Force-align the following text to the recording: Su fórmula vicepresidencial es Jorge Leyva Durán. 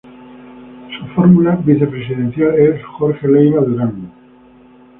Su 0.97 1.05
fórmula 1.13 1.57
vicepresidencial 1.57 2.55
es 2.55 2.83
Jorge 2.97 3.27
Leyva 3.27 3.61
Durán. 3.63 4.11